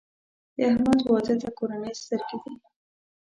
[0.55, 2.51] د احمد واده ته کورنۍ سترګې دي.